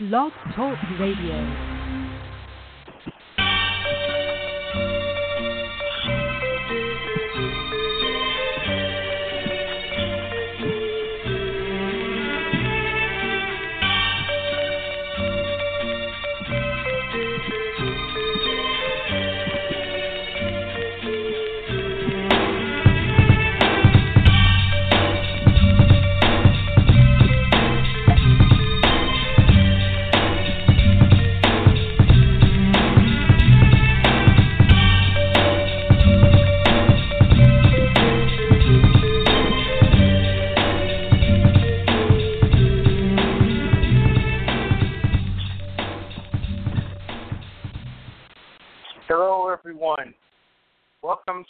[0.00, 1.79] Blog Talk Radio.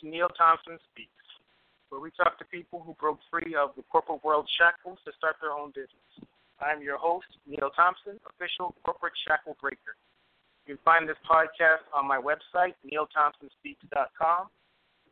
[0.03, 1.27] Neil Thompson Speaks,
[1.89, 5.37] where we talk to people who broke free of the corporate world shackles to start
[5.41, 6.11] their own business.
[6.61, 9.97] I'm your host, Neil Thompson, official corporate shackle breaker.
[10.67, 14.48] You can find this podcast on my website, neilthompsonspeaks.com,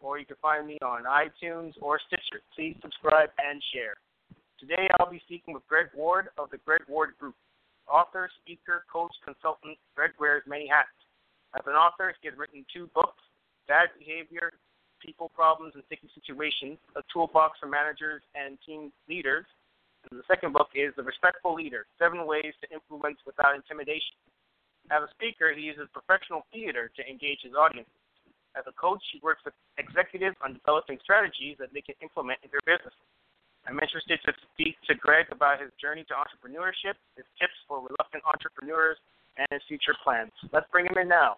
[0.00, 2.44] or you can find me on iTunes or Stitcher.
[2.55, 3.97] Please subscribe and share.
[4.61, 7.34] Today I'll be speaking with Gregg Ward of the Gregg Ward Group,
[7.91, 9.78] author, speaker, coach, consultant.
[9.97, 10.92] Gregg wears many hats.
[11.56, 13.22] As an author, he has written two books
[13.69, 14.53] Bad Behavior,
[15.04, 19.46] People Problems, and Sticky Situations, a toolbox for managers and team leaders.
[20.10, 24.16] And the second book is The Respectful Leader Seven Ways to Influence Without Intimidation.
[24.91, 27.91] As a speaker, he uses professional theater to engage his audience.
[28.56, 32.48] As a coach, he works with executives on developing strategies that they can implement in
[32.50, 32.94] their business.
[33.69, 38.25] I'm interested to speak to Gregg about his journey to entrepreneurship, his tips for reluctant
[38.25, 38.97] entrepreneurs,
[39.36, 40.32] and his future plans.
[40.53, 41.36] Let's bring him in now.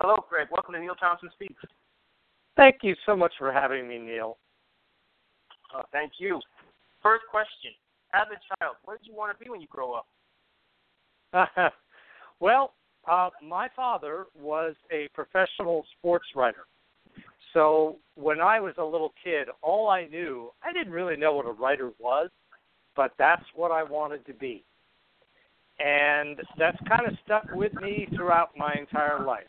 [0.00, 0.48] Hello, Gregg.
[0.50, 1.62] Welcome to Neil Thompson Speaks.
[2.54, 4.36] Thank you so much for having me, Neil.
[5.74, 6.40] Uh, thank you.
[7.02, 7.72] First question.
[8.12, 10.06] As a child, what did you want to be when you grow up?
[12.40, 12.74] well,
[13.10, 16.66] uh, my father was a professional sports writer.
[17.52, 21.46] So when I was a little kid, all I knew, I didn't really know what
[21.46, 22.28] a writer was,
[22.94, 24.64] but that's what I wanted to be
[25.78, 29.44] and that's kind of stuck with me throughout my entire life.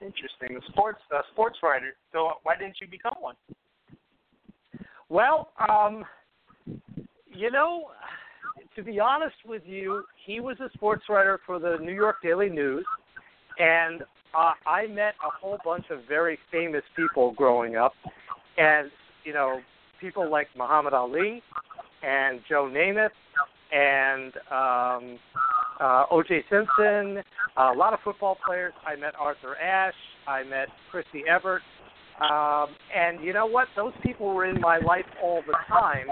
[0.00, 0.56] Interesting.
[0.56, 1.94] A sports a sports writer.
[2.12, 3.34] So why didn't you become one?
[5.08, 6.04] Well, um,
[7.26, 7.90] you know,
[8.76, 12.48] to be honest with you, he was a sports writer for the New York Daily
[12.48, 12.84] News,
[13.58, 14.02] and
[14.36, 17.94] uh, I met a whole bunch of very famous people growing up,
[18.56, 18.90] and
[19.24, 19.60] you know,
[20.00, 21.42] people like Muhammad Ali
[22.02, 23.10] and Joe Namath
[23.72, 25.18] and um,
[25.80, 26.44] uh, O.J.
[26.50, 27.22] Simpson,
[27.56, 28.72] a lot of football players.
[28.86, 29.94] I met Arthur Ashe.
[30.26, 31.62] I met Chrissie Evert.
[32.20, 33.68] Um, and you know what?
[33.76, 36.08] Those people were in my life all the time.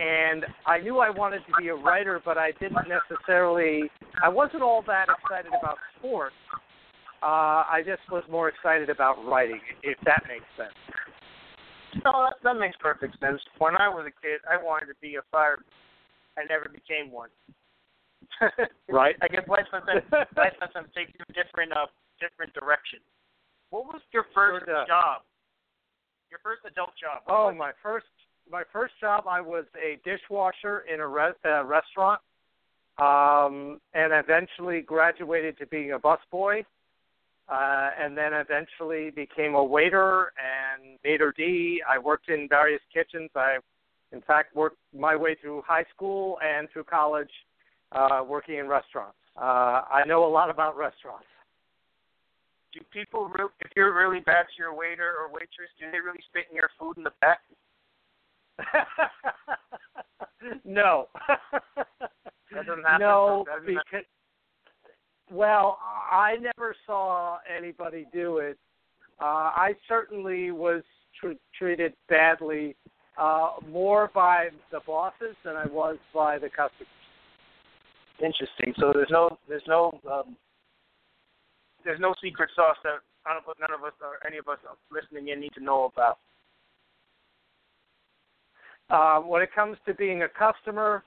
[0.00, 3.82] And I knew I wanted to be a writer, but I didn't necessarily,
[4.22, 6.34] I wasn't all that excited about sports.
[7.20, 10.74] Uh, I just was more excited about writing, if that makes sense.
[12.04, 13.40] No, that, that makes perfect sense.
[13.58, 15.58] When I was a kid, I wanted to be a fire
[16.38, 17.30] I never became one.
[18.88, 19.16] right.
[19.20, 20.02] I guess life sometimes
[20.36, 21.86] life sometimes takes you different uh
[22.20, 23.02] different directions.
[23.70, 25.22] What was your first sure job?
[26.30, 27.22] Your first adult job.
[27.28, 28.06] oh, my first
[28.50, 32.20] my first job I was a dishwasher in a re- uh, restaurant.
[32.98, 36.64] Um and eventually graduated to being a busboy.
[37.50, 41.82] Uh, and then eventually became a waiter and maitre d.
[41.88, 43.30] I worked in various kitchens.
[43.34, 43.56] I
[44.12, 47.30] in fact, worked my way through high school and through college
[47.92, 49.16] uh, working in restaurants.
[49.36, 51.26] Uh, I know a lot about restaurants.
[52.72, 56.18] Do people, re- if you're really bad to your waiter or waitress, do they really
[56.28, 57.40] spit in your food in the back?
[60.64, 61.08] no.
[62.98, 64.06] No, doesn't because happen.
[65.30, 65.78] well,
[66.10, 68.58] I never saw anybody do it.
[69.20, 70.82] Uh, I certainly was
[71.20, 72.74] tr- treated badly
[73.18, 76.88] uh, more by the bosses than I was by the customers.
[78.22, 78.74] Interesting.
[78.78, 80.36] So there's no there's no um,
[81.84, 84.58] there's no secret sauce that none of us, none of us or any of us
[84.90, 86.18] listening in need to know about.
[88.90, 91.02] Uh, when it comes to being a customer,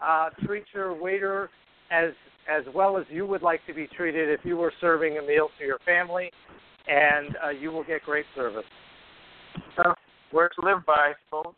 [0.00, 1.50] uh, treat your waiter
[1.90, 2.10] as
[2.48, 5.48] as well as you would like to be treated if you were serving a meal
[5.58, 6.30] to your family,
[6.86, 8.64] and uh, you will get great service.
[9.76, 9.92] Uh,
[10.32, 11.56] words to live by, folks.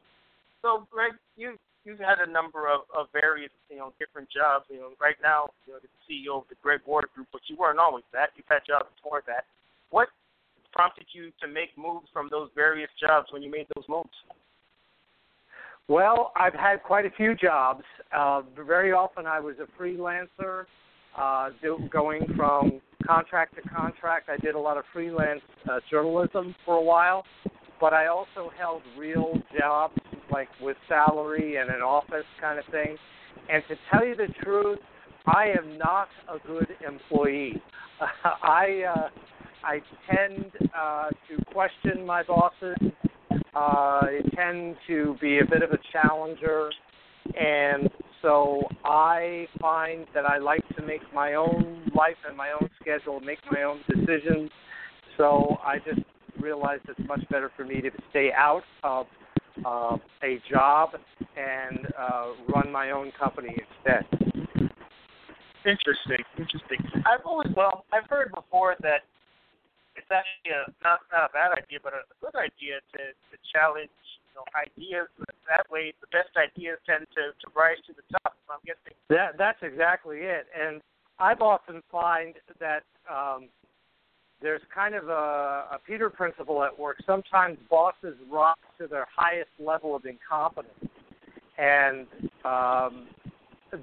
[0.63, 4.67] So, Gregg, you you've had a number of, of various, you know, different jobs.
[4.69, 7.57] You know, right now, you know, the CEO of the Gregg Ward Group, but you
[7.57, 8.31] weren't always that.
[8.37, 9.45] You've had jobs before that.
[9.91, 10.09] What
[10.73, 14.11] prompted you to make moves from those various jobs when you made those moves?
[15.89, 17.83] Well, I've had quite a few jobs.
[18.15, 20.67] Uh, very often, I was a freelancer,
[21.17, 24.29] uh, do, going from contract to contract.
[24.29, 27.25] I did a lot of freelance uh, journalism for a while,
[27.81, 29.99] but I also held real jobs
[30.31, 32.97] like with salary and an office kind of thing.
[33.51, 34.79] And to tell you the truth,
[35.27, 37.61] I am not a good employee.
[38.25, 39.09] I uh,
[39.65, 39.81] I
[40.11, 42.77] tend uh, to question my bosses.
[43.31, 46.71] Uh, I tend to be a bit of a challenger,
[47.39, 47.91] and
[48.23, 53.21] so I find that I like to make my own life and my own schedule,
[53.21, 54.51] make my own decisions.
[55.17, 56.07] So I just
[56.41, 59.07] realized it's much better for me to stay out of
[59.65, 60.91] uh, a job
[61.37, 64.05] and uh, run my own company instead.
[65.67, 66.79] Interesting, interesting.
[67.05, 69.03] I've always well, I've heard before that
[69.97, 73.91] it's actually a, not not a bad idea, but a good idea to to challenge
[74.31, 75.11] you know ideas.
[75.51, 78.39] That way, the best ideas tend to to rise to the top.
[78.47, 80.47] So I'm guessing that that's exactly it.
[80.55, 80.81] And
[81.19, 83.51] I've often find that um,
[84.41, 85.13] there's kind of a,
[85.73, 86.97] a Peter principle at work.
[87.07, 90.73] Sometimes bosses rise to their highest level of incompetence,
[91.59, 92.07] and
[92.45, 93.09] um,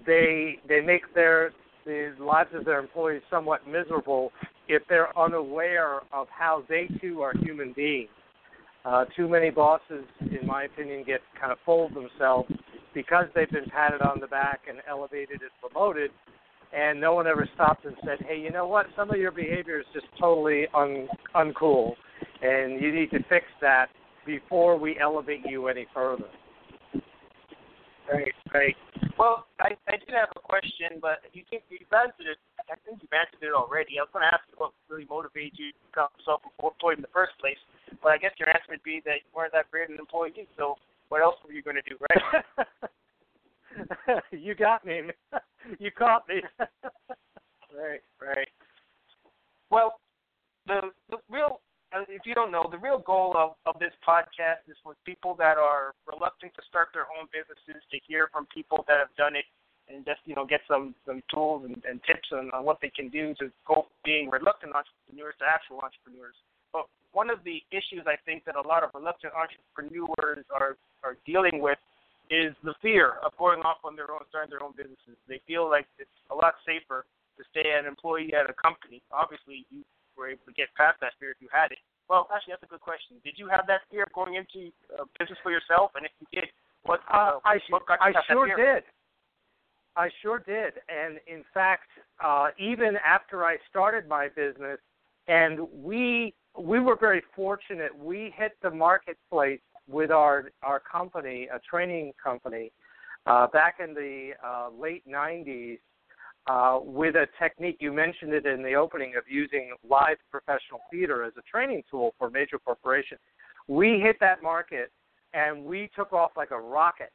[0.05, 1.51] they they make their
[1.85, 4.31] the lives of their employees somewhat miserable
[4.67, 8.09] if they're unaware of how they too are human beings.
[8.83, 12.51] Uh, too many bosses, in my opinion, get kind of of themselves
[12.93, 16.11] because they've been patted on the back and elevated and promoted
[16.75, 18.87] and no one ever stopped and said, "Hey, you know what?
[18.95, 21.95] Some of your behavior is just totally un- uncool,
[22.41, 23.87] and you need to fix that
[24.25, 26.25] before we elevate you any further."
[28.11, 28.75] Right, right.
[29.17, 32.37] Well, I, I did have a question, but you think you've answered it.
[32.69, 33.97] I think you've answered it already.
[33.97, 37.13] I was going to ask you what really motivated you to become self-employed in the
[37.15, 37.57] first place,
[38.03, 40.47] but I guess your answer would be that you weren't that great an employee.
[40.57, 40.75] So,
[41.09, 42.21] what else were you going to do, right?
[44.31, 45.01] you got me.
[45.79, 46.41] you caught me.
[47.75, 48.47] right, right.
[49.69, 49.99] Well,
[50.67, 51.61] the the real
[51.95, 55.35] uh, if you don't know, the real goal of, of this podcast is for people
[55.37, 59.35] that are reluctant to start their own businesses to hear from people that have done
[59.35, 59.45] it
[59.87, 62.89] and just, you know, get some, some tools and, and tips on, on what they
[62.89, 66.33] can do to go being reluctant entrepreneurs to actual entrepreneurs.
[66.73, 70.75] But one of the issues I think that a lot of reluctant entrepreneurs are,
[71.05, 71.77] are dealing with
[72.29, 75.17] is the fear of going off on their own, starting their own businesses.
[75.27, 77.05] They feel like it's a lot safer
[77.37, 79.01] to stay an employee at a company.
[79.11, 79.83] Obviously, you
[80.17, 81.79] were able to get past that fear if you had it.
[82.09, 83.17] Well, actually, that's a good question.
[83.23, 85.91] Did you have that fear of going into a business for yourself?
[85.95, 86.49] And if you did,
[86.83, 87.01] what?
[87.11, 88.83] Uh, I, what got I sure did.
[89.97, 90.73] I sure did.
[90.89, 91.89] And in fact,
[92.23, 94.77] uh, even after I started my business,
[95.27, 97.91] and we we were very fortunate.
[97.97, 102.71] We hit the marketplace with our our company, a training company,
[103.25, 105.77] uh, back in the uh, late '90s,
[106.47, 107.77] uh, with a technique.
[107.79, 112.13] You mentioned it in the opening of using live professional theater as a training tool
[112.17, 113.19] for major corporations.
[113.67, 114.91] We hit that market
[115.33, 117.11] and we took off like a rocket.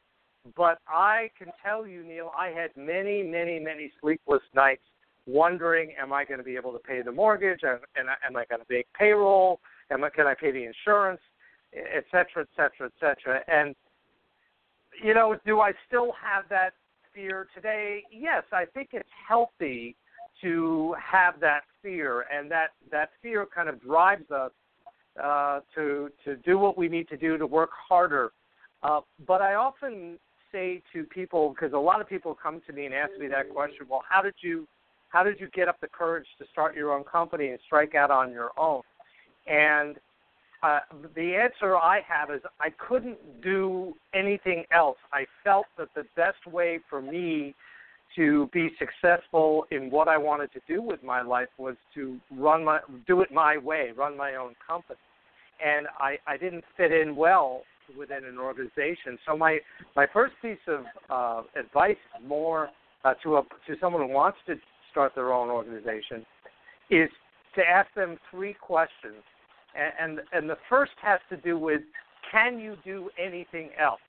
[0.57, 4.83] But I can tell you, Neil, I had many, many, many sleepless nights
[5.27, 7.61] wondering, am I going to be able to pay the mortgage?
[7.63, 9.61] Am, am I going to make payroll?
[9.91, 11.21] Am I, can I pay the insurance?
[11.73, 13.41] Et cetera, et cetera, et cetera.
[13.49, 13.75] And
[15.03, 16.73] you know, do I still have that
[17.15, 18.03] fear today?
[18.11, 19.97] Yes, I think it's healthy
[20.43, 24.53] to have that fear, and that that fear kind of drives us
[25.23, 28.33] uh, to to do what we need to do to work harder.
[28.83, 30.19] Uh, but I often
[30.51, 33.51] say to people, because a lot of people come to me and ask me that
[33.51, 34.67] question, well, how did you
[35.09, 38.11] how did you get up the courage to start your own company and strike out
[38.11, 38.83] on your own?
[39.47, 39.97] And
[40.63, 40.81] uh,
[41.15, 44.99] the answer I have is I couldn't do anything else.
[45.13, 47.55] I felt that the best way for me
[48.17, 52.65] to be successful in what I wanted to do with my life was to run
[52.65, 54.99] my do it my way, run my own company.
[55.65, 57.63] And I, I didn't fit in well
[57.97, 59.19] within an organization.
[59.27, 59.59] So my
[59.97, 62.71] my first piece of uh, advice, more
[63.05, 64.57] uh, to a to someone who wants to
[64.91, 66.27] start their own organization,
[66.91, 67.09] is
[67.55, 69.23] to ask them three questions
[69.75, 71.83] and, and and the first has to do with
[72.31, 74.01] can you do anything else?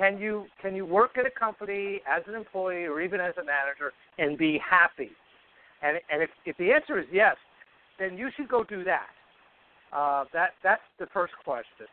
[0.00, 3.44] can you can you work at a company as an employee or even as a
[3.44, 5.10] manager and be happy?
[5.82, 7.36] And and if if the answer is yes,
[7.98, 9.08] then you should go do that.
[9.92, 11.86] Uh, that that's the first question.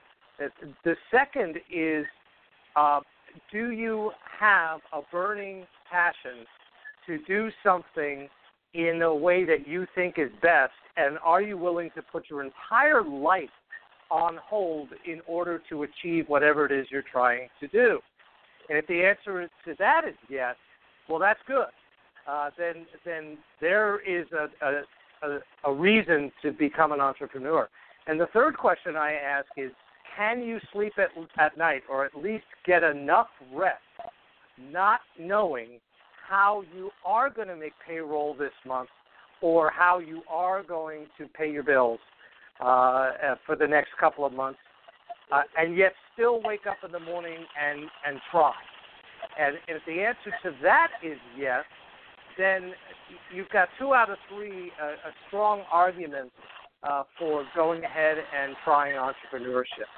[0.83, 2.05] The, second is,
[2.75, 3.00] uh,
[3.51, 6.45] do you have a burning passion
[7.07, 8.29] to do something
[8.74, 12.43] in a way that you think is best, and are you willing to put your
[12.43, 13.50] entire life
[14.09, 18.00] on hold in order to achieve whatever it is you're trying to do?
[18.69, 20.55] And if the answer to that is yes,
[21.09, 21.67] well, that's good.
[22.27, 27.69] Uh, then, then there is a, a, a, a reason to become an entrepreneur.
[28.07, 29.71] And the third question I ask is,
[30.15, 33.79] can you sleep at, at night or at least get enough rest,
[34.71, 35.79] not knowing
[36.27, 38.89] how you are going to make payroll this month
[39.41, 42.00] or how you are going to pay your bills
[42.60, 44.60] uh, uh, for the next couple of months,
[45.31, 48.53] uh, and yet still wake up in the morning and and try.
[49.39, 51.63] And if the answer to that is yes,
[52.38, 52.74] then
[53.34, 56.31] you've got two out of three uh, a strong argument
[56.84, 59.89] uh, for going ahead and trying entrepreneurship.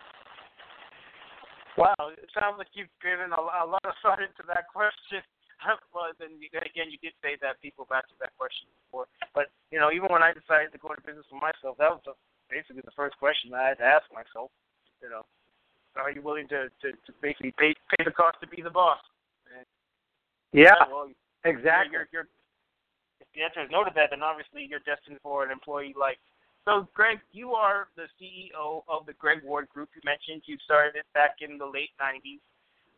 [1.78, 5.24] Wow, it sounds like you've given a, a lot of thought into that question.
[5.94, 9.08] well, then again, you did say that people have asked that question before.
[9.36, 12.04] But you know, even when I decided to go into business for myself, that was
[12.06, 12.16] the,
[12.48, 14.52] basically the first question I had to ask myself.
[15.04, 15.24] You know,
[15.96, 19.00] are you willing to to, to basically pay pay the cost to be the boss?
[19.52, 19.66] And,
[20.56, 21.12] yeah, well,
[21.44, 21.94] exactly.
[21.94, 22.28] You're, you're,
[23.20, 26.20] if the answer is no to that, then obviously you're destined for an employee life.
[26.66, 29.90] So, Gregg, you are the CEO of the Gregg Ward Group.
[29.96, 32.44] You mentioned you started it back in the late 90s.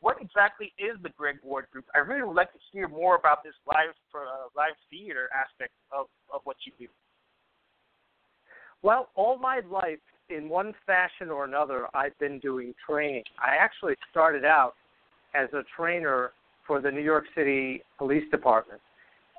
[0.01, 1.85] What exactly is the Gregg Ward Group?
[1.95, 6.07] I really would like to hear more about this live uh, live theater aspect of,
[6.33, 6.87] of what you do.
[8.81, 13.23] Well, all my life, in one fashion or another, I've been doing training.
[13.37, 14.73] I actually started out
[15.35, 16.31] as a trainer
[16.65, 18.81] for the New York City Police Department.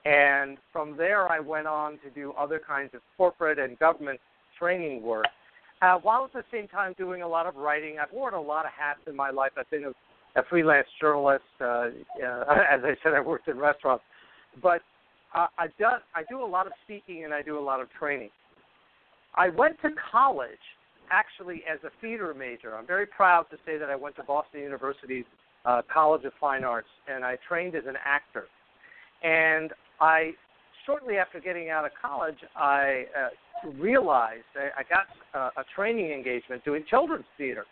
[0.05, 4.21] And from there, I went on to do other kinds of corporate and government
[4.59, 5.27] training work,
[5.81, 7.97] uh, while at the same time doing a lot of writing.
[8.01, 9.53] I've worn a lot of hats in my life.
[9.57, 9.93] I've been a,
[10.37, 11.45] a freelance journalist.
[11.61, 11.89] Uh, uh,
[12.71, 14.05] as I said, I worked in restaurants,
[14.63, 14.83] but
[15.35, 15.85] uh, I do
[16.15, 18.31] I do a lot of speaking and I do a lot of training.
[19.35, 20.51] I went to college
[21.11, 22.77] actually as a theater major.
[22.77, 25.25] I'm very proud to say that I went to Boston University's
[25.65, 28.45] uh, College of Fine Arts and I trained as an actor.
[29.23, 30.33] And I
[30.85, 36.11] shortly after getting out of college, I uh, realized I, I got uh, a training
[36.11, 37.65] engagement doing children's theater,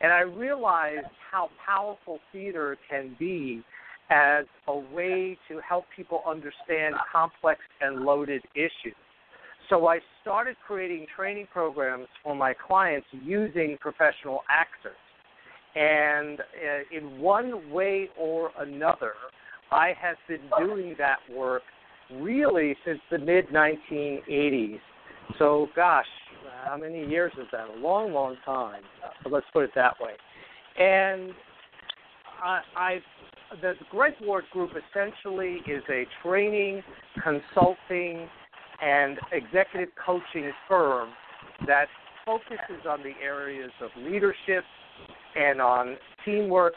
[0.00, 3.62] and I realized how powerful theater can be
[4.10, 8.94] as a way to help people understand complex and loaded issues.
[9.68, 14.96] So I started creating training programs for my clients using professional actors.
[15.74, 19.12] And uh, in one way or another,
[19.72, 21.62] I have been doing that work
[22.12, 24.78] really since the mid 1980s.
[25.38, 26.06] So, gosh,
[26.64, 27.68] how many years is that?
[27.68, 28.82] A long, long time.
[29.22, 30.12] But let's put it that way.
[30.78, 31.32] And
[32.42, 32.98] I, I
[33.62, 36.82] the Gregg Ward Group essentially is a training,
[37.22, 38.28] consulting,
[38.82, 41.10] and executive coaching firm
[41.66, 41.86] that
[42.24, 44.64] focuses on the areas of leadership
[45.36, 46.74] and on teamwork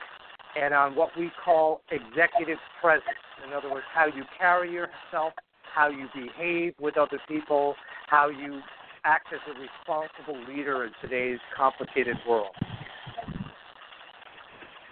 [0.56, 3.04] and on what we call executive presence.
[3.46, 5.34] In other words, how you carry yourself,
[5.74, 7.76] how you behave with other people,
[8.08, 8.62] how you
[9.06, 12.56] act as a responsible leader in today's complicated world.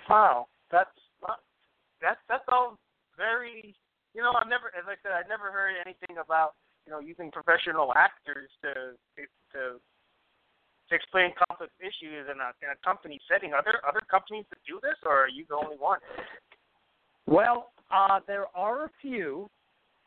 [0.10, 0.90] Wow, that's
[2.02, 2.78] that's that's all
[3.18, 3.76] very.
[4.14, 7.30] You know, I've never, as I said, I've never heard anything about you know using
[7.30, 8.96] professional actors to
[9.54, 9.80] to
[10.90, 13.54] to explain complex issues in a in a company setting.
[13.54, 16.00] Are there other companies that do this, or are you the only one?
[17.26, 19.50] Well, uh, there are a few.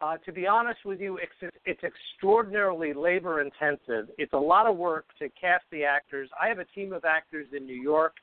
[0.00, 4.08] Uh, to be honest with you, it's, it's extraordinarily labor intensive.
[4.16, 6.30] It's a lot of work to cast the actors.
[6.40, 8.14] I have a team of actors in New York.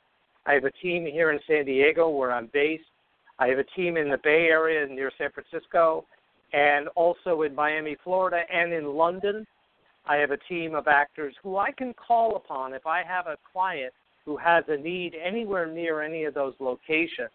[0.48, 2.84] I have a team here in San Diego where I'm based.
[3.38, 6.06] I have a team in the Bay Area near San Francisco,
[6.52, 9.46] and also in Miami, Florida, and in London.
[10.08, 13.38] I have a team of actors who I can call upon if I have a
[13.52, 13.94] client
[14.26, 17.30] who has a need anywhere near any of those locations.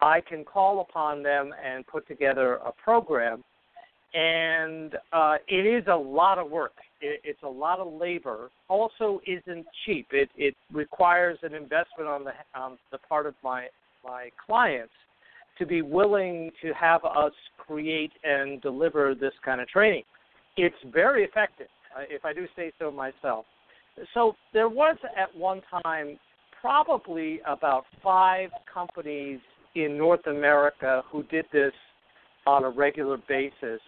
[0.00, 3.44] I can call upon them and put together a program.
[4.14, 6.72] And uh, it is a lot of work.
[7.00, 8.50] It, it's a lot of labor.
[8.68, 10.06] Also, isn't cheap.
[10.12, 13.66] It it requires an investment on the on the part of my
[14.04, 14.92] my clients
[15.58, 20.04] to be willing to have us create and deliver this kind of training.
[20.56, 21.66] It's very effective
[22.10, 23.44] if I do say so myself.
[24.14, 26.18] So there was at one time
[26.60, 29.40] probably about five companies
[29.74, 31.72] in North America who did this
[32.48, 33.80] on a regular basis.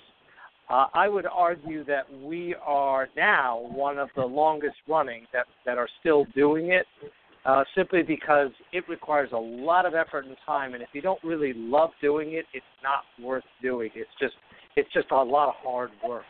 [0.68, 5.78] Uh, I would argue that we are now one of the longest running that, that
[5.78, 6.84] are still doing it,
[7.46, 11.18] uh, simply because it requires a lot of effort and time, and if you don't
[11.24, 13.90] really love doing it, it's not worth doing.
[13.94, 14.34] It's just
[14.76, 16.24] it's just a lot of hard work.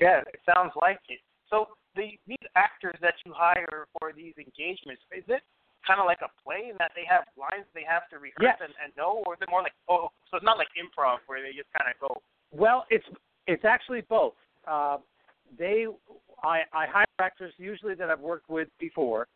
[0.00, 1.18] Yeah, it sounds like it.
[1.50, 5.42] So the these actors that you hire for these engagements, is it
[5.86, 8.58] kind of like a play in that they have lines they have to rehearse yes.
[8.60, 11.42] and, and know, or is it more like oh, so it's not like improv where
[11.42, 12.20] they just kind of go?
[12.52, 13.06] Well, it's
[13.46, 14.34] it's actually both.
[14.66, 14.98] Uh,
[15.58, 15.86] they
[16.42, 19.26] I, I hire actors usually that I've worked with before,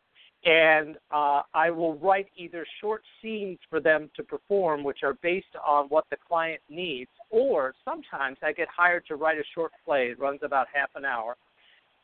[0.44, 5.54] and uh, I will write either short scenes for them to perform, which are based
[5.66, 10.08] on what the client needs, or sometimes I get hired to write a short play.
[10.08, 11.36] It runs about half an hour,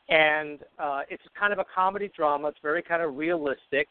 [0.08, 2.48] and uh, it's kind of a comedy drama.
[2.48, 3.88] It's very kind of realistic,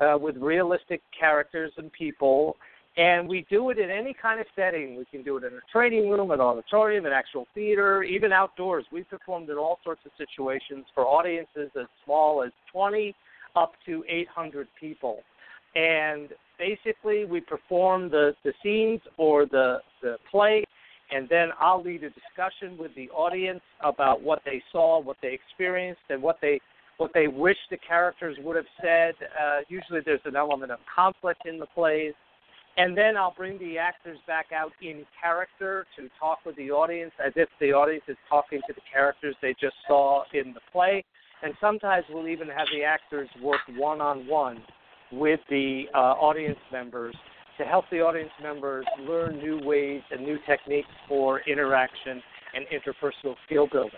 [0.00, 2.56] uh, with realistic characters and people.
[2.96, 4.96] And we do it in any kind of setting.
[4.96, 8.84] We can do it in a training room, an auditorium, an actual theater, even outdoors.
[8.92, 13.14] We've performed in all sorts of situations for audiences as small as 20
[13.56, 15.20] up to 800 people.
[15.76, 20.64] And basically, we perform the, the scenes or the, the play,
[21.12, 25.32] and then I'll lead a discussion with the audience about what they saw, what they
[25.32, 26.60] experienced, and what they
[27.00, 29.14] what they wish the characters would have said.
[29.40, 32.12] Uh, usually, there's an element of conflict in the plays.
[32.76, 37.12] And then I'll bring the actors back out in character to talk with the audience
[37.24, 41.04] as if the audience is talking to the characters they just saw in the play
[41.42, 44.62] and sometimes we'll even have the actors work one on one
[45.12, 47.14] with the uh, audience members
[47.58, 52.22] to help the audience members learn new ways and new techniques for interaction
[52.54, 53.90] and interpersonal skill building.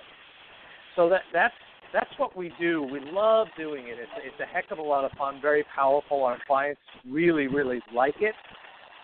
[0.96, 1.54] So that that's
[1.92, 2.82] that's what we do.
[2.82, 3.96] We love doing it.
[3.98, 6.24] It's it's a heck of a lot of fun, very powerful.
[6.24, 8.34] Our clients really really like it.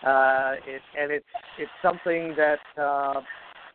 [0.05, 1.25] Uh, it and it's
[1.57, 3.21] it's something that uh,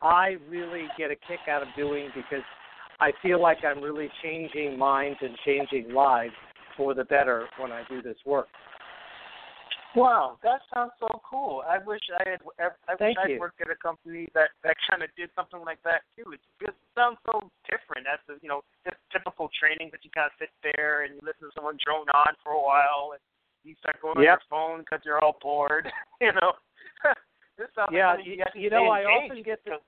[0.02, 2.44] I really get a kick out of doing because
[3.00, 6.34] I feel like I'm really changing minds and changing lives
[6.76, 8.48] for the better when I do this work.
[9.94, 11.62] Wow, that sounds so cool.
[11.62, 12.42] I wish I had.
[12.58, 13.34] I Thank wish you.
[13.36, 16.34] I'd worked at a company that that kind of did something like that too.
[16.34, 18.02] It just sounds so different.
[18.02, 21.22] That's the you know just typical training that you kind of sit there and you
[21.22, 23.22] listen to someone drone on for a while and
[23.62, 24.18] you start going yep.
[24.18, 25.86] on your phone because you're all bored.
[26.20, 26.58] you know.
[27.58, 29.78] this sounds yeah, like you, you, you know, I often get the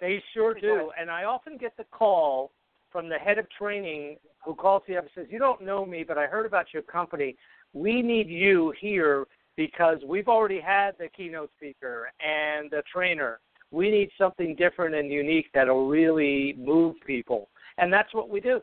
[0.00, 0.90] they sure do.
[0.98, 2.52] And I often get the call
[2.90, 6.04] from the head of training who calls me up and says, You don't know me,
[6.06, 7.36] but I heard about your company.
[7.76, 13.38] We need you here because we've already had the keynote speaker and the trainer.
[13.70, 17.50] We need something different and unique that'll really move people.
[17.76, 18.62] And that's what we do.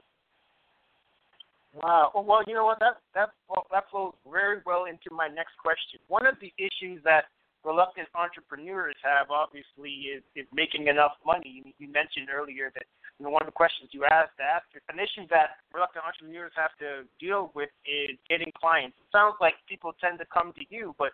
[1.76, 2.12] Wow.
[2.15, 2.80] Well, you know what?
[2.80, 5.99] That that well, that flows very well into my next question.
[6.08, 7.26] One of the issues that
[7.63, 11.73] reluctant entrepreneurs have obviously is, is making enough money.
[11.80, 12.84] You mentioned earlier that
[13.19, 16.76] you know, one of the questions you asked ask an issue that reluctant entrepreneurs have
[16.80, 18.97] to deal with is getting clients.
[18.99, 21.12] It sounds like people tend to come to you, but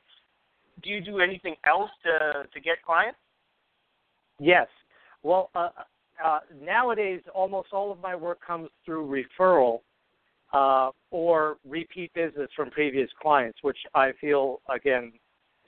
[0.81, 3.19] do you do anything else to to get clients?
[4.39, 4.67] Yes.
[5.21, 5.69] Well, uh,
[6.23, 9.79] uh, nowadays almost all of my work comes through referral
[10.53, 15.13] uh, or repeat business from previous clients, which I feel again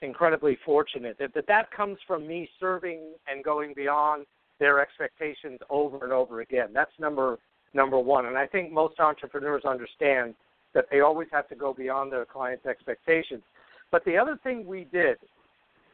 [0.02, 4.26] incredibly fortunate that, that that comes from me serving and going beyond
[4.58, 6.68] their expectations over and over again.
[6.72, 7.38] That's number
[7.74, 8.26] number one.
[8.26, 10.34] And I think most entrepreneurs understand
[10.74, 13.42] that they always have to go beyond their clients' expectations.
[13.90, 15.16] But the other thing we did,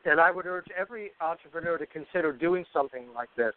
[0.05, 3.53] and I would urge every entrepreneur to consider doing something like this,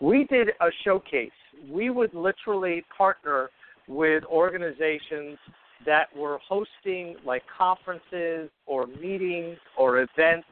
[0.00, 1.30] we did a showcase.
[1.70, 3.50] We would literally partner
[3.86, 5.38] with organizations
[5.86, 10.46] that were hosting like conferences or meetings or events.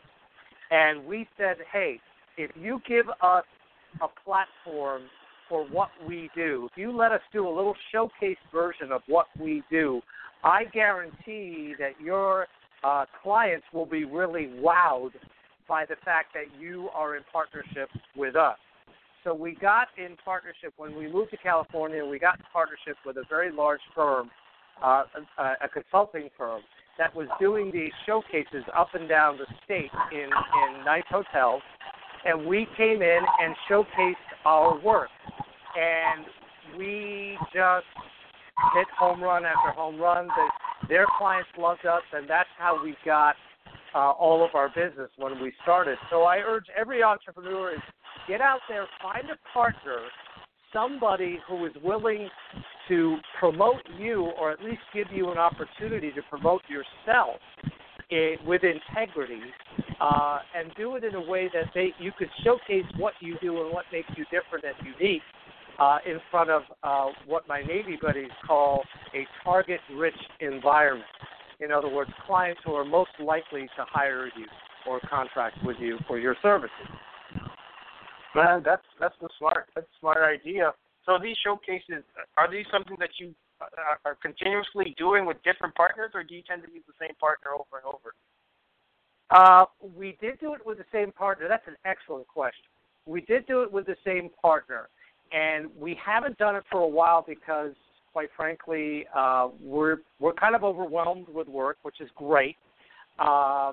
[0.70, 2.00] And we said, hey,
[2.36, 3.44] if you give us
[4.00, 5.02] a platform
[5.48, 9.26] for what we do, if you let us do a little showcase version of what
[9.38, 10.00] we do,
[10.44, 12.46] I guarantee that your
[12.82, 15.10] uh, clients will be really wowed
[15.68, 18.56] by the fact that you are in partnership with us.
[19.22, 22.04] So we got in partnership when we moved to California.
[22.04, 24.30] We got in partnership with a very large firm
[24.82, 25.04] uh,
[25.38, 26.60] a, consulting firm
[26.98, 31.62] that was doing these showcases up and down the state in in nice hotels,
[32.24, 34.14] and we came in and showcased
[34.44, 35.10] our work,
[35.76, 36.26] and
[36.78, 37.86] we just
[38.74, 40.26] hit home run after home run.
[40.26, 43.36] The, their clients loved us, and that's how we got
[43.94, 45.98] uh, all of our business when we started.
[46.10, 47.80] So I urge every entrepreneur is
[48.28, 49.98] get out there, find a partner,
[50.72, 52.28] somebody who is willing
[52.90, 57.36] to promote you, or at least give you an opportunity to promote yourself
[58.10, 59.40] it, with integrity,
[60.00, 63.62] uh, and do it in a way that they you could showcase what you do
[63.62, 65.22] and what makes you different and unique
[65.78, 68.82] uh, in front of uh, what my Navy buddies call
[69.14, 71.06] a target-rich environment.
[71.60, 74.46] In other words, clients who are most likely to hire you
[74.86, 76.70] or contract with you for your services.
[78.34, 80.72] Man, that's that's a smart that's a smart idea.
[81.06, 82.04] So these showcases
[82.36, 86.42] are these something that you uh, are continuously doing with different partners, or do you
[86.46, 88.14] tend to use the same partner over and over?
[89.30, 89.64] Uh,
[89.96, 91.46] we did do it with the same partner.
[91.48, 92.64] That's an excellent question.
[93.06, 94.88] We did do it with the same partner,
[95.32, 97.72] and we haven't done it for a while because,
[98.12, 102.56] quite frankly, uh, we're we're kind of overwhelmed with work, which is great.
[103.18, 103.72] Uh,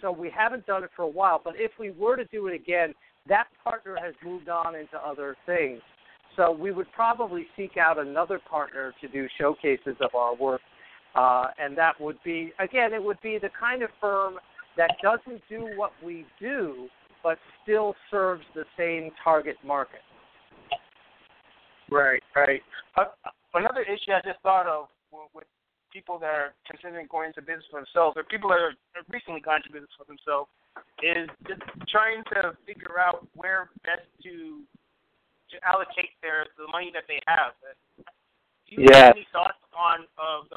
[0.00, 1.40] so we haven't done it for a while.
[1.42, 2.94] But if we were to do it again,
[3.28, 5.80] that partner has moved on into other things.
[6.36, 10.60] So we would probably seek out another partner to do showcases of our work,
[11.14, 14.38] uh, and that would be again, it would be the kind of firm
[14.76, 16.88] that doesn't do what we do,
[17.22, 20.00] but still serves the same target market.
[21.90, 22.62] Right, right.
[22.96, 23.04] Uh,
[23.54, 24.86] another issue I just thought of
[25.34, 25.44] with
[25.92, 28.72] people that are considering going into business for themselves, or people that are
[29.12, 30.48] recently gone into business for themselves,
[31.04, 31.60] is just
[31.92, 34.64] trying to figure out where best to
[35.52, 37.52] to allocate their the money that they have.
[38.68, 39.12] Do you yes.
[39.12, 40.48] have any thoughts on uh,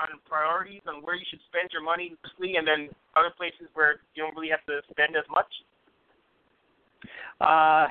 [0.00, 4.00] on priorities on where you should spend your money, mostly, and then other places where
[4.14, 5.48] you don't really have to spend as much?
[7.40, 7.86] Uh,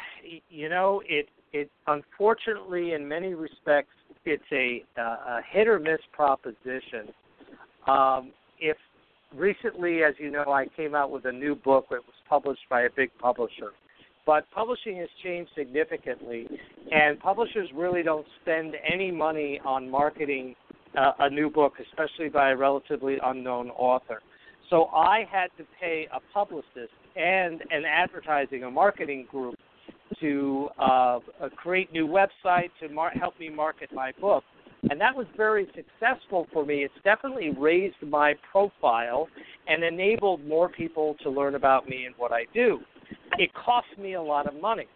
[0.49, 3.93] you know, it it unfortunately, in many respects,
[4.25, 7.13] it's a, uh, a hit or miss proposition.
[7.87, 8.77] Um, if
[9.35, 11.85] recently, as you know, I came out with a new book.
[11.91, 13.71] It was published by a big publisher.
[14.27, 16.47] But publishing has changed significantly,
[16.91, 20.53] and publishers really don't spend any money on marketing
[20.97, 24.21] uh, a new book, especially by a relatively unknown author.
[24.69, 29.55] So I had to pay a publicist and an advertising, a marketing group
[30.19, 31.19] to uh, uh,
[31.55, 34.43] create new websites to mar- help me market my book.
[34.89, 36.83] And that was very successful for me.
[36.83, 39.29] It's definitely raised my profile
[39.67, 42.79] and enabled more people to learn about me and what I do.
[43.37, 44.87] It cost me a lot of money.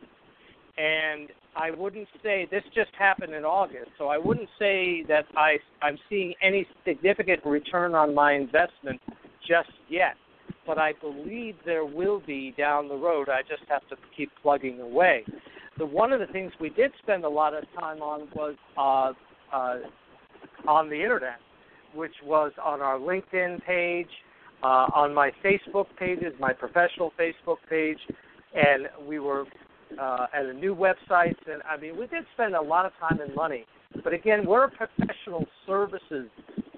[0.77, 5.57] And I wouldn't say this just happened in August, so I wouldn't say that I,
[5.81, 9.01] I'm seeing any significant return on my investment
[9.47, 10.15] just yet
[10.65, 13.29] but I believe there will be down the road.
[13.29, 15.25] I just have to keep plugging away.
[15.77, 19.13] The one of the things we did spend a lot of time on was uh,
[19.55, 19.77] uh,
[20.67, 21.39] on the internet,
[21.95, 24.09] which was on our LinkedIn page,
[24.63, 27.97] uh, on my Facebook pages, my professional Facebook page,
[28.53, 29.45] and we were
[29.99, 31.35] uh, at a new website.
[31.51, 33.65] And I mean, we did spend a lot of time and money.
[34.03, 36.29] But again, we're a professional services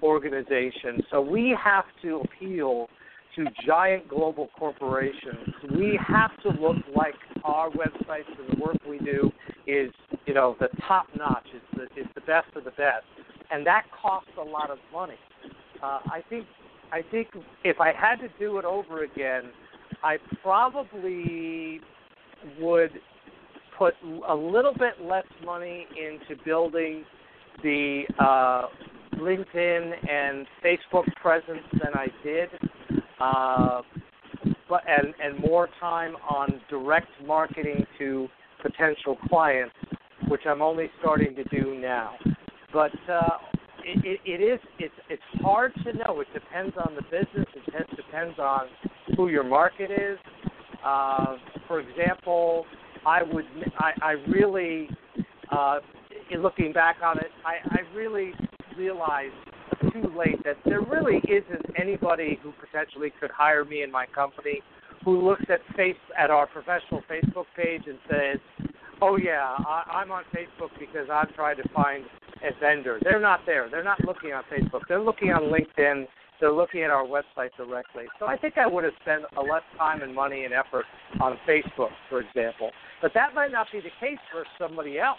[0.02, 2.88] organization, so we have to appeal
[3.36, 8.98] to giant global corporations, we have to look like our websites and the work we
[8.98, 9.30] do
[9.66, 9.90] is,
[10.26, 13.04] you know, the top notch, is the is the best of the best,
[13.50, 15.18] and that costs a lot of money.
[15.82, 16.46] Uh, I think
[16.92, 17.28] I think
[17.64, 19.44] if I had to do it over again,
[20.04, 21.80] I probably
[22.60, 22.90] would
[23.76, 23.94] put
[24.28, 27.04] a little bit less money into building
[27.62, 28.66] the uh,
[29.16, 32.50] LinkedIn and Facebook presence than I did
[33.20, 33.82] uh,
[34.68, 38.28] but and and more time on direct marketing to
[38.62, 39.74] potential clients,
[40.28, 42.14] which I'm only starting to do now.
[42.72, 43.38] But uh,
[43.84, 46.20] it, it, it is it's it's hard to know.
[46.20, 47.46] It depends on the business.
[47.54, 48.66] It depends on
[49.16, 50.18] who your market is.
[50.84, 51.36] Uh,
[51.66, 52.66] for example,
[53.06, 53.44] I would
[53.78, 54.88] I, I really
[55.50, 55.80] uh,
[56.30, 58.32] in looking back on it, I, I really
[58.76, 59.34] realized
[59.92, 64.60] too late that there really isn't anybody who potentially could hire me in my company
[65.04, 68.38] who looks at face at our professional Facebook page and says,
[69.02, 72.04] "Oh yeah, I, I'm on Facebook because I'm trying to find
[72.42, 73.68] a vendor." They're not there.
[73.70, 74.80] They're not looking on Facebook.
[74.88, 76.06] They're looking on LinkedIn.
[76.44, 78.04] They're looking at our website directly.
[78.18, 80.84] So I think I would have spent a less time and money and effort
[81.18, 82.70] on Facebook, for example.
[83.00, 85.16] But that might not be the case for somebody else.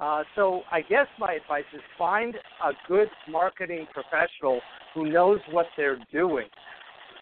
[0.00, 4.62] Uh, so I guess my advice is find a good marketing professional
[4.94, 6.46] who knows what they're doing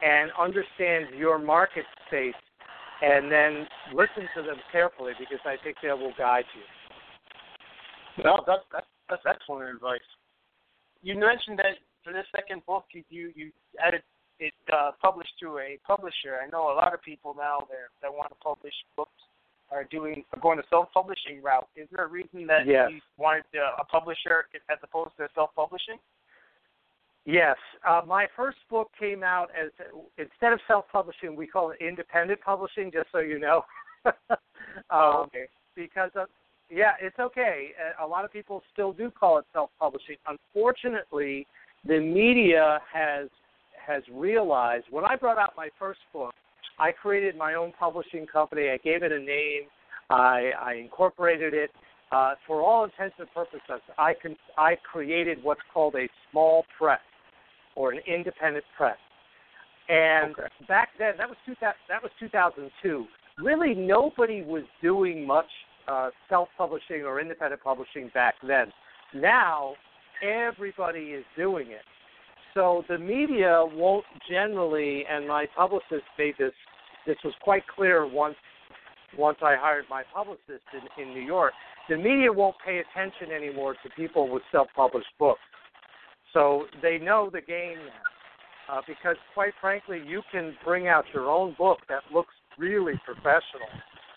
[0.01, 2.35] and understands your market space,
[3.03, 8.23] and then listen to them carefully because I think they will guide you.
[8.23, 9.99] No, that's that's, that's excellent advice.
[11.03, 14.05] You mentioned that for this second book, you you, you had it,
[14.73, 16.38] uh, published through a publisher.
[16.43, 19.11] I know a lot of people now there that want to publish books
[19.71, 21.67] are doing are going the self-publishing route.
[21.77, 22.91] Is there a reason that Yes.
[22.91, 25.99] you wanted uh, a publisher as opposed to self-publishing?
[27.25, 27.57] Yes,
[27.88, 29.71] uh, my first book came out as
[30.19, 32.91] instead of self-publishing, we call it independent publishing.
[32.91, 33.65] Just so you know,
[34.07, 34.12] um,
[34.91, 35.47] Oh, okay.
[35.77, 36.27] because of,
[36.69, 37.71] yeah, it's okay.
[38.01, 40.17] A- A lot of people still do call it self-publishing.
[40.27, 41.47] Unfortunately,
[41.87, 43.29] the media has
[43.85, 46.33] has realized when I brought out my first book,
[46.79, 48.68] I created my own publishing company.
[48.71, 49.62] I gave it a name.
[50.09, 51.71] I, I incorporated it.
[52.12, 57.01] Uh, for all intents and purposes, I can I created what's called a small press
[57.75, 58.99] or an independent press.
[59.88, 60.49] And Okay.
[60.68, 63.07] back then, that was 2000, that was 2002.
[63.38, 65.49] Really, nobody was doing much
[65.88, 68.66] uh, self-publishing or independent publishing back then.
[69.14, 69.75] Now,
[70.22, 71.85] everybody is doing it.
[72.54, 76.52] So the media won't generally, and my publicist made this.
[77.06, 78.37] This was quite clear once
[79.18, 81.52] once I hired my publicist in, in New York.
[81.88, 85.40] The media won't pay attention anymore to people with self-published books.
[86.32, 88.76] So they know the game now.
[88.76, 93.68] Uh, because quite frankly, you can bring out your own book that looks really professional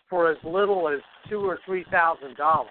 [0.09, 2.69] for as little as two or three thousand dollars.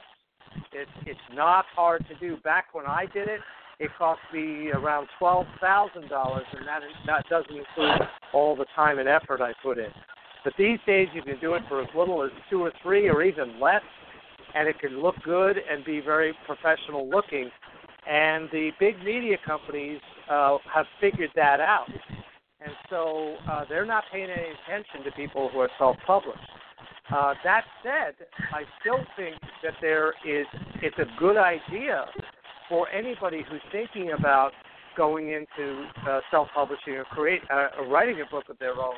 [0.74, 2.37] It's it's not hard to do.
[2.38, 3.40] Back when I did it,
[3.78, 8.98] it cost me around twelve thousand dollars, and that that doesn't include all the time
[8.98, 9.90] and effort I put in.
[10.42, 13.22] But these days, you can do it for as little as two or three, or
[13.22, 13.82] even less,
[14.54, 17.50] and it can look good and be very professional looking.
[18.06, 21.88] And the big media companies uh, have figured that out,
[22.60, 26.38] and so uh, they're not paying any attention to people who are self-published.
[27.14, 28.14] Uh, that said,
[28.52, 30.46] I still think that there is
[30.83, 32.05] it's a good idea
[32.68, 34.53] for anybody who's thinking about
[34.96, 38.94] going into uh, self-publishing or create uh, or writing a book of their own.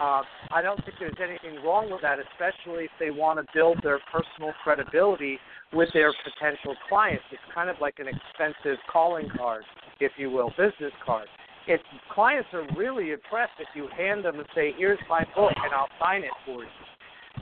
[0.00, 3.78] Uh, I don't think there's anything wrong with that, especially if they want to build
[3.82, 5.38] their personal credibility
[5.72, 7.22] with their potential clients.
[7.30, 9.62] It's kind of like an expensive calling card,
[10.00, 11.28] if you will, business card.
[11.66, 11.80] If
[12.12, 15.88] clients are really impressed if you hand them and say, "Here's my book, and I'll
[15.98, 16.83] sign it for you."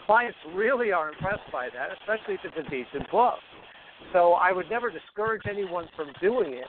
[0.06, 3.34] Clients really are impressed by that, especially if it's a decent book.
[4.12, 6.66] So I would never discourage anyone from doing it.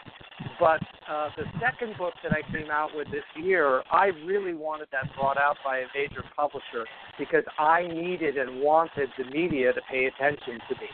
[0.59, 4.87] But uh, the second book that I came out with this year, I really wanted
[4.91, 6.85] that brought out by a major publisher
[7.17, 10.87] because I needed and wanted the media to pay attention to me.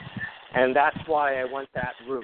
[0.56, 2.23] And that's why I went that route.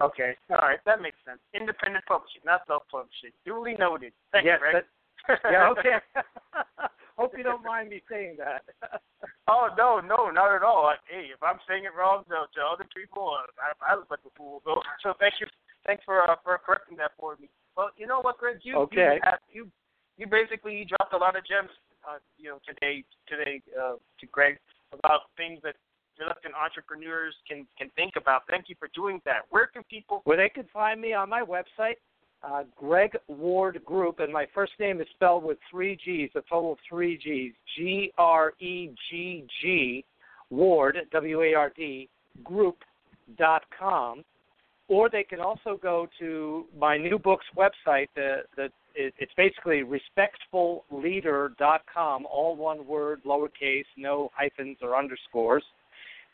[0.00, 0.36] Okay.
[0.50, 0.78] All right.
[0.86, 1.38] That makes sense.
[1.54, 3.30] Independent publishing, not self-publishing.
[3.44, 4.12] Duly noted.
[4.32, 4.86] Thank yes, you, that-
[5.50, 5.96] yeah, okay.
[7.22, 8.66] Hope you don't mind me saying that.
[9.48, 10.92] oh no, no, not at all.
[11.06, 14.26] Hey, if I'm saying it wrong to, to other people, uh, I, I look like
[14.26, 14.60] a fool.
[14.64, 15.46] So, so thank you,
[15.86, 17.48] thanks for uh, for correcting that for me.
[17.76, 18.58] Well, you know what, Gregg?
[18.62, 19.16] You Okay.
[19.16, 19.70] you, have, you
[20.18, 21.70] you basically you dropped a lot of gems,
[22.02, 24.58] uh, you know, today today uh, to Gregg
[24.92, 25.76] about things that
[26.18, 28.42] reluctant entrepreneurs can can think about.
[28.50, 29.46] Thank you for doing that.
[29.50, 30.22] Where can people?
[30.26, 32.02] Well, they can find me on my website,
[32.44, 36.72] uh, Gregg Ward Group, and my first name is spelled with three G's, a total
[36.72, 37.52] of three G's.
[37.76, 40.04] G R E G G
[40.50, 42.08] Ward W A R D
[42.44, 42.78] Group
[43.38, 44.24] dot com,
[44.88, 48.08] or they can also go to my new book's website.
[48.16, 55.64] The the it, it's basically respectfulleader.com, all one word, lowercase, no hyphens or underscores.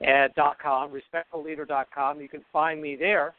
[0.01, 0.93] At dot com.
[0.93, 1.01] You
[2.29, 3.35] can find me there.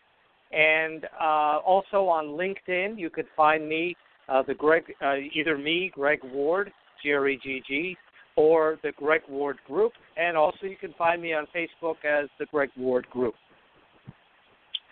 [0.52, 3.96] And uh, also on LinkedIn, you could find me,
[4.28, 6.72] uh, the Gregg, uh, either me, Gregg Ward,
[7.04, 7.98] G R E G G,
[8.36, 9.94] or the Gregg Ward Group.
[10.18, 13.36] And also you can find me on Facebook as the Gregg Ward Group.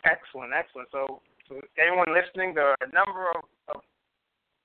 [0.05, 0.89] Excellent, excellent.
[0.91, 3.43] So, so anyone listening, there are a number of,
[3.75, 3.81] of,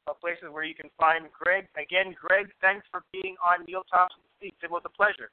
[0.08, 1.68] of places where you can find Gregg.
[1.76, 4.56] Again, Gregg, thanks for being on Neil Thompson Speaks.
[4.62, 5.30] It was a pleasure.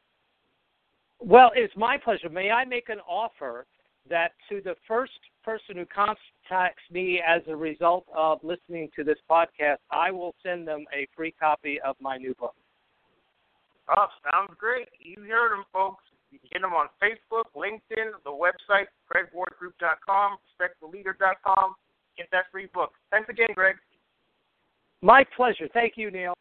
[1.19, 2.29] Well, it's my pleasure.
[2.29, 3.65] May I make an offer
[4.09, 9.17] that to the first person who contacts me as a result of listening to this
[9.29, 12.55] podcast, I will send them a free copy of my new book.
[13.95, 14.87] Oh, sounds great.
[14.99, 16.03] You heard them, folks.
[16.31, 21.73] You can get them on Facebook, LinkedIn, the website, greggwardgroup.com, respecttheleader.com.
[22.17, 22.91] Get that free book.
[23.09, 23.77] Thanks again, Gregg.
[25.01, 25.67] My pleasure.
[25.73, 26.33] Thank you, Neil.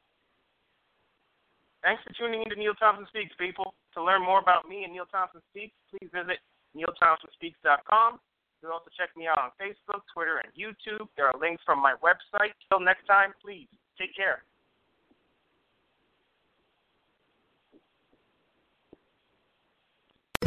[1.83, 3.73] Thanks for tuning in to Neil Thompson Speaks, people.
[3.95, 6.39] To learn more about me and Neil Thompson Speaks, please visit
[6.77, 8.21] neilthompsonspeaks.com.
[8.61, 11.07] You can also check me out on Facebook, Twitter, and YouTube.
[11.17, 12.53] There are links from my website.
[12.69, 14.43] Till next time, please take care.